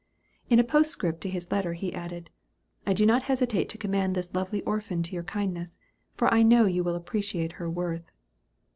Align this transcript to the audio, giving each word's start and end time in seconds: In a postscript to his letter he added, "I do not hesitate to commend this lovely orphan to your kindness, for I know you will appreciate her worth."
In 0.49 0.57
a 0.57 0.63
postscript 0.63 1.21
to 1.21 1.29
his 1.29 1.51
letter 1.51 1.73
he 1.73 1.93
added, 1.93 2.31
"I 2.87 2.93
do 2.93 3.05
not 3.05 3.21
hesitate 3.29 3.69
to 3.69 3.77
commend 3.77 4.15
this 4.15 4.33
lovely 4.33 4.63
orphan 4.63 5.03
to 5.03 5.13
your 5.13 5.21
kindness, 5.21 5.77
for 6.15 6.27
I 6.33 6.41
know 6.41 6.65
you 6.65 6.83
will 6.83 6.95
appreciate 6.95 7.51
her 7.51 7.69
worth." 7.69 8.09